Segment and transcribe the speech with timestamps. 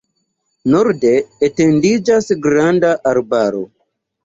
[0.75, 1.11] Norde
[1.49, 3.65] etendiĝas granda arbaro.